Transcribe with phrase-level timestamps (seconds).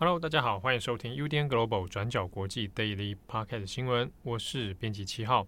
[0.00, 5.44] Hello，大家好，欢迎收听 UDN Global 转角国际 Daily Podcast 新闻，我是编辑七号。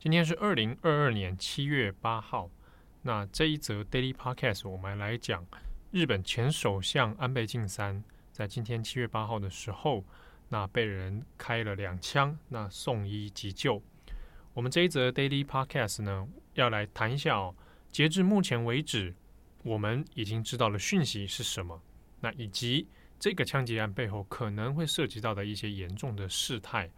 [0.00, 2.50] 今天是二零二二年七月八号。
[3.02, 5.46] 那这一则 Daily Podcast 我们来讲
[5.92, 8.02] 日本前首相安倍晋三
[8.32, 10.04] 在今天七月八号的时候，
[10.48, 13.80] 那被人开了两枪，那送医急救。
[14.52, 17.54] 我们这一则 Daily Podcast 呢，要来谈一下哦，
[17.92, 19.14] 截至目前为止，
[19.62, 21.80] 我们已经知道了讯息是什么，
[22.18, 22.88] 那以及。
[23.22, 26.90] 这个枪击案背后可能会涉及到的一些严重的事态。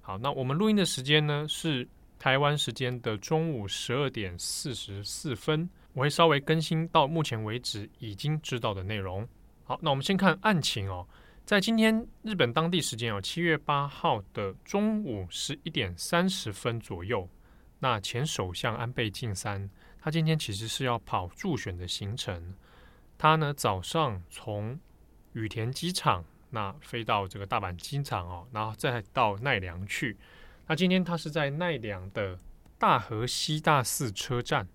[0.00, 1.84] 好，那我们录音的时间呢是
[2.16, 5.68] 台湾时间的中午十二点四十四分。
[5.92, 9.26] 我会稍微更新到目前为止已经知道的内容。
[9.64, 11.04] 好，那我们先看案情哦，
[11.44, 17.28] 在今天日本当地时间哦七月八号的中午十一点三十分左右，
[17.80, 22.54] 那前首相安倍晋三他今天其实是要跑助选的行程。
[23.18, 24.78] 他呢早上从
[25.34, 30.16] 羽田机场，那飞到这个大阪机场哦，然后再到奈良去。
[30.66, 32.38] 那今天他是在奈良的
[32.78, 34.66] 大和西大寺车站，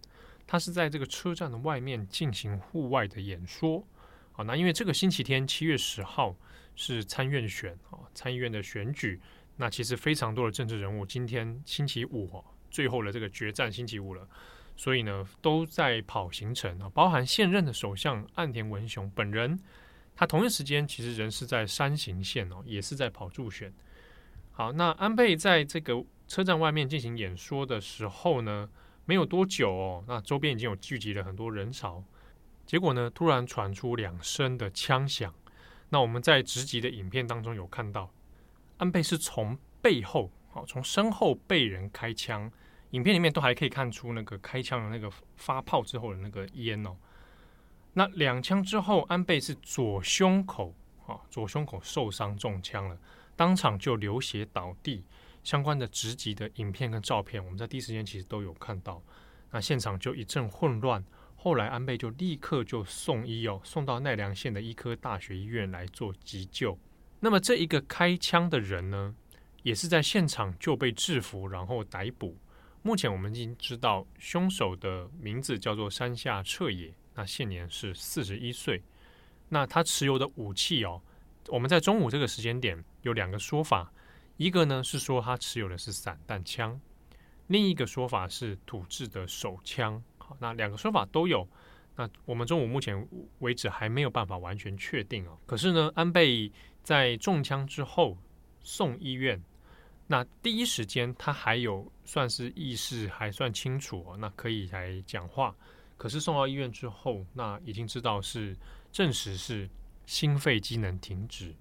[0.45, 3.87] 他是在这个车站的外面进行户外的演说。
[4.33, 6.35] 好，那因为这个星期天七月十号
[6.75, 9.19] 是参院选啊，参议院的选举。
[9.55, 14.27] 那其实非常多的政治人物今天星期五哦，最后的这个决战星期五了，
[14.75, 19.57] 所以呢都在跑行程啊，包含现任的首相岸田文雄本人。
[20.19, 23.73] 他同一时间其实人是在山形县哦，也是在跑助选。
[24.51, 28.69] 好，那安倍在这个车站外面进行演说的时候呢，
[29.05, 32.03] 没有多久哦，那周边已经有聚集了很多人潮。
[32.65, 35.33] 结果呢，突然传出两声的枪响。
[35.87, 38.11] 那我们在直击的影片当中有看到，
[38.75, 42.51] 安倍是从背后，好，从身后被人开枪。
[42.89, 46.97] 影片里面都还可以看出那个开枪的那个发炮之后的那个烟哦。
[47.99, 50.73] 那两枪之后，安倍是左胸口
[51.05, 52.97] 啊，左胸口受伤中枪了，
[53.35, 55.03] 当场就流血倒地。
[55.43, 59.03] 相关的直击的影片跟照片，我们在第一时间其实都有看到。
[59.51, 61.03] 那现场就一阵混乱，
[61.35, 66.79] 后来安倍就立刻就送医哦，送到奈良县的医科大学医院来做急救。
[67.19, 69.13] 那么这一个开枪的人呢，
[69.63, 72.37] 也是在现场就被制服，然后逮捕。
[72.81, 76.93] 目前我们已经知道凶手的名字叫做山下彻也。
[77.19, 78.81] 那现年是四十一岁，
[79.49, 81.01] 那他持有的武器哦，
[81.49, 83.91] 我们在中午这个时间点有两个说法，
[84.37, 86.79] 一个呢是说他持有的是散弹枪，
[87.47, 90.01] 另一个说法是土制的手枪。
[90.17, 91.45] 好，那两个说法都有。
[91.97, 93.05] 那我们中午目前
[93.39, 95.37] 为止还没有办法完全确定哦。
[95.45, 96.49] 可是呢，安倍
[96.83, 98.17] 在中枪之后
[98.61, 99.43] 送医院，
[100.07, 105.53] 那第一时间他还有算是意识还算清楚哦，那可以来讲话。
[105.99, 108.55] 可是送到医院之后，那已经知道是
[108.89, 109.69] 证实是
[110.05, 111.53] 心肺机能停止，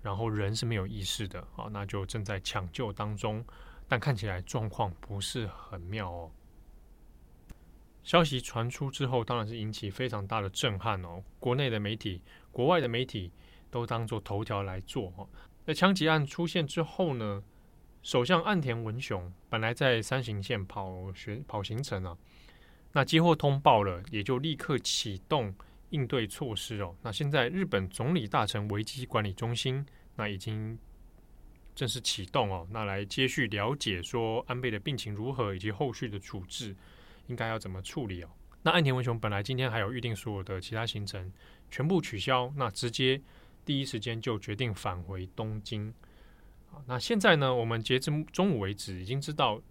[0.00, 3.44] 然后人是没有意识的啊，那就正在抢救当中，
[3.88, 6.30] 但看起来状况不是很妙哦。
[8.04, 12.22] 消息传出之后，当然是引起非常大的震撼哦，国内的媒体、
[12.52, 13.32] 国外的媒体
[13.72, 15.28] 都当做头条来做哦。
[15.66, 17.42] 在枪击案出现之后呢，
[18.04, 22.16] 首相岸田文雄本来在三行线跑学跑行程啊。
[22.92, 25.54] 那接获通报了，也就立刻启动
[25.90, 26.94] 应对措施哦。
[27.02, 29.86] 那现在日本总理大臣危机管理中心
[30.16, 30.76] 那已经
[31.74, 32.66] 正式启动哦。
[32.70, 36.74] 那来接续了解说安倍的病情如何，以及后续的处置
[37.28, 38.28] 应该要怎么处理哦。
[38.62, 41.32] 那岸田文雄本来今天还有预定所有的其他行程
[41.70, 43.22] 全部取消，那直接
[43.64, 45.94] 第一时间就决定返回东京。
[46.86, 49.62] 那现在呢，我们截至中午为止已经知道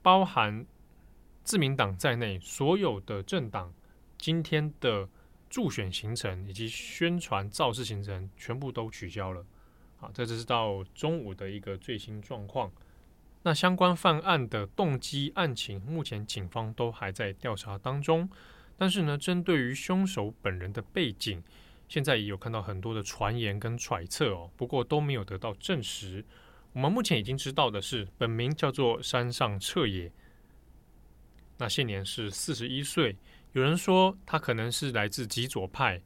[0.00, 0.64] 包含。
[1.44, 3.72] 自民党在内所有的政党
[4.16, 5.08] 今天的
[5.50, 9.44] 助选行程以及宣传造势行程全部都取消了。
[9.96, 12.72] 好，这只是到中午的一个最新状况。
[13.42, 18.30] 那相关犯案的动机案情，目前警方都还在调查当中。
[18.78, 21.42] 但是呢，针对于凶手本人的背景，
[21.88, 26.24] 现在也有看到很多的传言跟揣测哦，不过都没有得到证实。
[26.72, 30.10] 我们目前已经知道的是，本名叫做山上彻也。
[31.62, 33.16] 那现年是四十一岁，
[33.52, 36.02] 有人说他可能是来自极左派，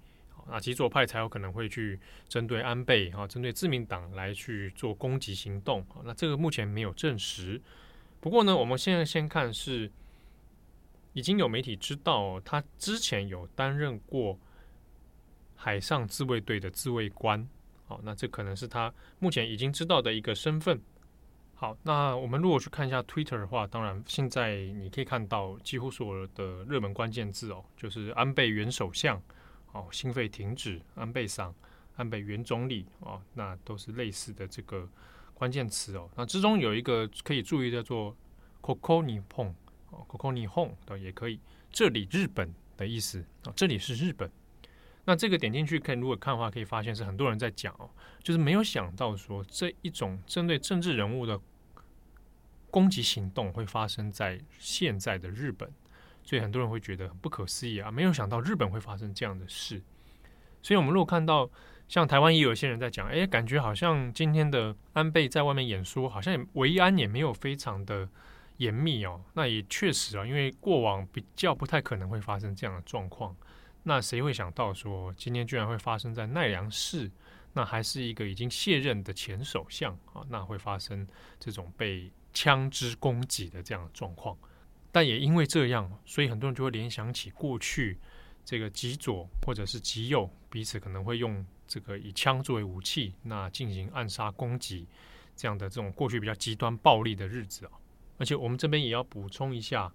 [0.47, 1.99] 那极左派才有可能会去
[2.29, 5.82] 针对安倍啊，针对自民党来去做攻击行动。
[6.05, 7.58] 那这个目前没有证实。
[8.20, 9.91] 不过呢，我们现在先看是
[11.14, 14.38] 已经有媒体知道，他之前有担任过
[15.55, 17.49] 海上自卫队的自卫官。
[17.87, 20.79] 好，那这可能是他目前已经知道的一个身份。
[21.58, 29.20] 好，那我们如果去看一下 Twitter 的话，当然现在你可以看到几乎所有的热门关键字哦，就是安倍元首相，
[29.73, 31.55] 哦，心肺停止，安倍桑，
[31.97, 34.87] 安倍原总理哦，那都是类似的这个
[35.32, 36.11] 关键词哦。
[36.14, 38.14] 那之中有一个可以注意叫做
[38.61, 39.55] “koko Nippon”
[39.88, 44.31] 哦，“koko Nippon” 的也可以，这里日本的意思啊，这里是日本。
[45.06, 47.88] 那这个点进去看，如果看的话，可以发现是很多人在讲哦，
[48.23, 51.41] 就是没有想到说这一种针对政治人物的
[52.70, 55.73] 攻击行动会发生在现在的日本，
[56.23, 59.81] 所以很多人会觉得很不可思议啊，没有想到日本会发生这样的事。
[60.61, 61.49] 所以，我们如果看到
[61.87, 68.08] 像台湾也有些人在讲，哎，感觉好像今天的安倍在外面演说，好像也维安也没有非常的
[68.56, 69.23] 严密哦。
[69.35, 73.37] 那也确实啊，因为过往比较不太可能会发生这样的状况。
[73.88, 77.08] 那谁会想到说今天居然会发生在奈良市？
[77.52, 81.06] 那还是一个已经卸任的前首相啊，那会发生
[81.38, 84.36] 这种被枪支攻击的这样的状况。
[84.90, 87.96] 但也因为这样，所以很多人就会联想起过去
[88.44, 94.88] 这个极左或者是极右彼此可能会用这个以枪作为武器，那进行暗杀攻击
[95.36, 97.72] 这样的这种过去比较极端暴力的日子啊。
[98.18, 99.92] 而且我们这边也要补充一下。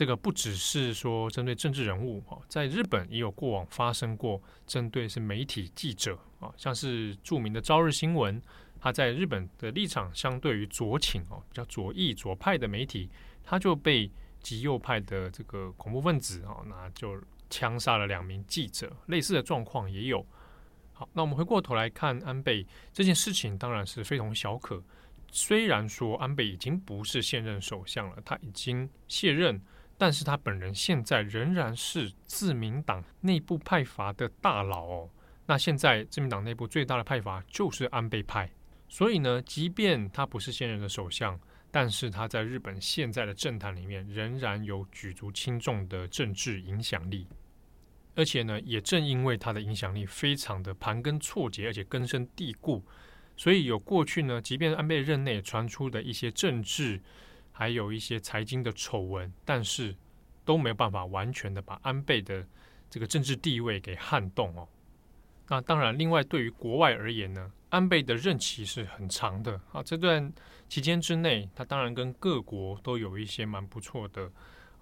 [0.00, 8.40] 这个不只是说针对政治人物啊，在日本也有过往发生过针对是媒体记者啊，像是著名的朝日新闻，
[8.80, 13.10] 他在日本的立场相对于左倾哦，比较左翼左派的媒体，
[13.44, 14.10] 他就被
[14.40, 20.26] 极右派的这个恐怖分子啊，那就枪杀了两名记者，类似的状况也有。
[20.94, 24.82] 好，那我们回过头来看安倍这件事情，当然是非同小可。
[25.30, 29.60] 虽然说安倍已经不是现任首相了，他已经卸任。
[30.00, 35.10] 但是他本人现在仍然是自民党内部派阀的大佬哦。
[35.44, 38.50] 那现在自民党内部最大的派阀就是安倍派，
[38.88, 41.38] 所以呢，即便他不是现任的首相，
[41.70, 47.26] 但是他在日本现在的政坛里面仍然有举足轻重的政治影响力。
[48.14, 52.82] 而且呢，也正因为他的影响力非常的盘根错节，而且根深蒂固，
[53.36, 57.02] 所以有过去呢，即便安倍任内传出的一些政治。
[57.60, 59.94] 还有一些财经的丑闻，但是
[60.46, 62.42] 都没有办法完全的把安倍的
[62.88, 64.66] 这个政治地位给撼动哦。
[65.46, 69.82] 那当然，另外对于国外而言呢，安倍的任期是很长的啊。
[69.82, 70.32] 这段
[70.70, 74.32] 期间之内，他当然跟各国都有一些蛮不错的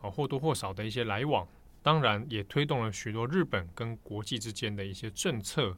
[0.00, 1.44] 啊，或多或少的一些来往。
[1.82, 5.76] 当然，也推动了许多日本跟国际之间的一些政策。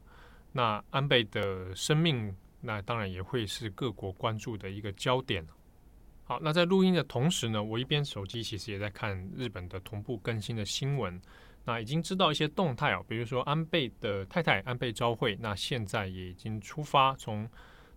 [0.51, 5.43] 那安倍的生命，那当然也会是各国关注的一个焦点。
[6.31, 11.21] 好，那在录音的同时呢，我一边手机其实也在看日本的同步更新的新闻。
[11.65, 17.45] 那已经知道一些动态哦，比如说安倍的太太安倍昭惠，那现在也已经出发从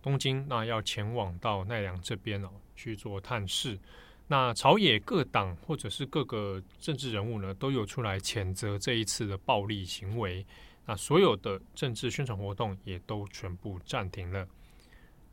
[0.01, 3.79] 东京，那要前往到奈良这边哦去做探视。
[4.27, 10.45] 那朝野各党或者是各个政治人物呢，都有出来谴责这一次的暴力行为。
[10.85, 14.45] 那所有的政治宣传活动也都全部暂停了。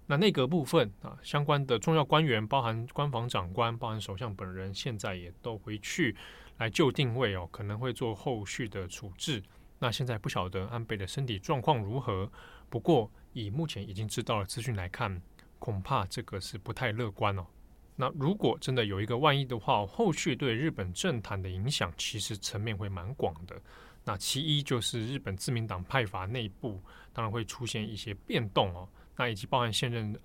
[0.06, 6.14] 那内阁部分啊，相关的重要官员，包含官房长官，包含首相本人，现在也都回去
[6.58, 9.42] 来就定位哦，可能会做后续的处置。
[9.78, 12.30] 那现在不晓得安倍的身体状况如何，
[12.68, 15.20] 不过以目前已经知道的资讯来看，
[15.58, 17.46] 恐怕这个是不太乐观哦。
[17.94, 23.60] 那如果真的有一个万一的话，后续对日本政坛的影响其实层面会蛮广的。
[24.04, 26.80] 那其一就是日本自民党派阀内部
[27.12, 28.88] 当然会出现一些变动哦。
[29.22, 30.18] 那以及包含现任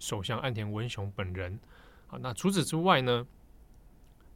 [0.00, 1.56] 首相岸田文雄本人
[2.08, 3.24] 啊，那除此之外呢，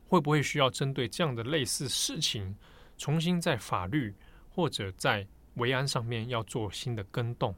[0.06, 2.54] 会不会需要针对这样的类似事情，
[2.96, 4.14] 重新在法律
[4.48, 7.52] 或者在维安上面要做新的更动？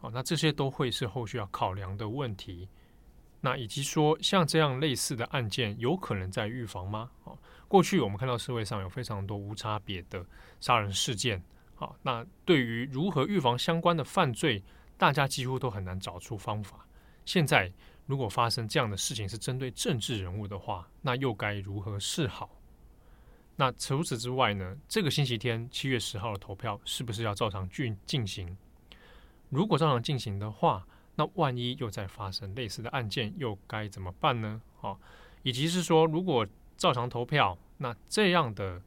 [0.00, 2.66] 啊，那这些都会是后续要考量的问题。
[3.42, 7.10] 那以及说，像这样类似的案件，有可能在预防吗？
[7.26, 7.36] 啊，
[7.68, 10.24] 过去我们看到社会上有非常多无差别的
[10.58, 11.44] 杀人事件，
[11.76, 14.64] 啊，那对于如何预防相关的犯罪？
[14.98, 16.86] 大家几乎都很难找出方法。
[17.24, 17.72] 现在，
[18.04, 22.50] 如果发生这样的事情是针对政治人物的话，那又该如何是好？
[23.56, 24.76] 那除此之外呢？
[24.88, 28.56] 这个星期天七月十号的投票是不是要照常进进行？
[29.50, 30.86] 如果照常进行的话，
[31.16, 34.60] 那万一又再发生类似的案件，又该怎么办呢？
[34.76, 34.98] 好，
[35.42, 38.80] 以及是说，如果照常投票，那这样的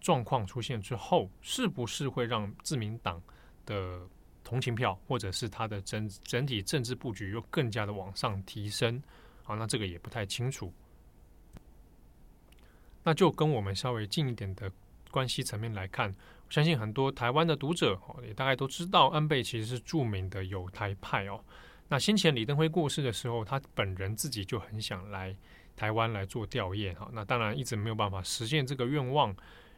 [0.00, 3.22] 状况出现之后，是不是会让自民党
[3.64, 4.00] 的
[4.46, 9.02] 同情票，或者是他的整整体政治布局又更加的往上提升，
[9.42, 10.72] 好，那这个也不太清楚。
[13.02, 14.70] 那就跟我们稍微近一点的
[15.10, 16.14] 关系层面来看，
[16.46, 21.44] 我相信很多台湾的读者哦，也大概都知道，安倍其实是著名的友台派哦。
[21.88, 25.36] 那先前李登辉过世的时候，他本人自己就很想来
[25.74, 29.34] 台湾来做吊唁哈，那当然一直没有办法实现这个愿望。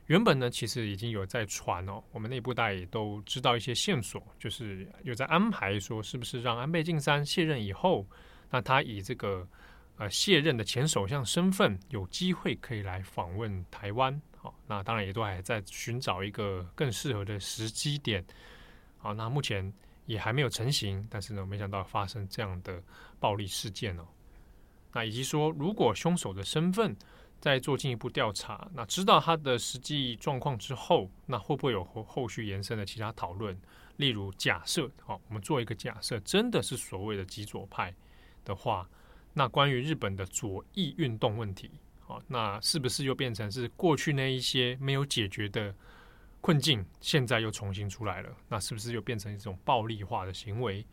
[0.08, 8.06] 原本呢，其实已经有在传哦，我们内部大家也都知道一些线索，就是有在安排说，是不是让安倍晋三卸任以后，
[8.48, 9.46] 那他以这个
[9.98, 14.18] 呃卸任的前首相身份，有机会可以来访问台湾。
[14.38, 18.24] 好，那当然也都还在寻找一个更适合的时机点。
[18.96, 19.70] 好，那目前
[20.06, 22.82] 也还没有成型，但是呢，没想到发生这样的
[23.20, 24.08] 暴力事件哦。
[24.90, 26.96] 那以及说，如果凶手的身份，
[27.40, 33.56] 在做进一步调查，那知道他的实际状况之后，那会不会有后后续延伸的其他讨论？
[33.96, 37.94] 例如，假设，好，我们做一个假设，真的是所谓的极左派
[38.44, 38.88] 的话，
[39.32, 45.74] 那关于日本的左翼运动问题，好，那是不是又变成是过去那一些没有解决的
[46.40, 48.36] 困境，现在又重新出来了？
[48.48, 50.84] 那是不是又变成一种暴力化的行为？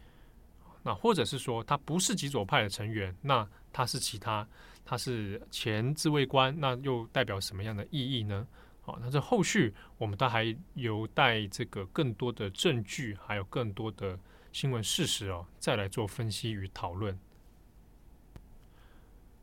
[0.88, 4.48] 那或者是说，他不是极左派的成员，那他是其他？
[4.86, 8.48] 他是前自卫官，那又代表什么样的意义呢？
[8.84, 14.16] 好，那这后续我们都还有待这个更多的证据，还有更多的
[14.52, 17.18] 新闻事实哦，再来做分析与讨论。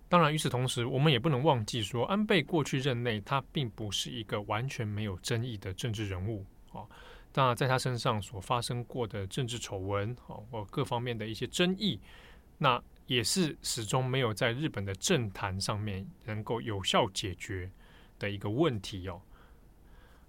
[0.09, 6.87] 当然，与此同时，我们也不能忘记说，安倍过去任内他并不是一个完全没有争议的政治人物啊。
[7.35, 12.01] 那在他身上所发生过的政治丑闻啊，或各方面的一些争议，
[12.59, 12.83] 那。
[13.09, 17.71] 也是始终没有在日本的政坛上面能够有效解决
[18.19, 19.21] 的一个问题哦。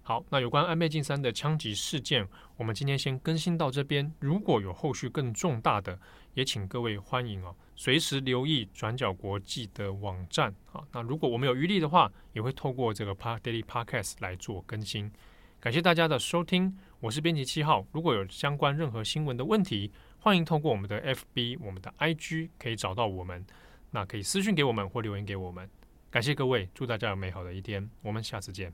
[0.02, 4.12] 好，那有关安倍晋三的枪击事件，我们今天先更新到这边。
[4.18, 5.98] 如果有后续更重大的，
[6.34, 10.82] 也请各位欢迎哦，随时留意转角国际的网站啊。
[10.92, 15.10] 那如果我们有余力的话，也会透过这个 Park Daily Podcast 来做更新。
[15.64, 17.86] 感谢大家的收听，我是编辑七号。
[17.90, 23.42] 如果有相关任何新闻的问题，欢迎透过我们的 FB、我们的 IG 可以找到我们，
[23.90, 25.66] 那可以私讯给我们或留言给我们。
[26.10, 28.70] 感谢各位，祝大家有美好的一天，我们下次见。